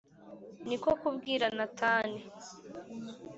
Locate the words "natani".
1.57-2.21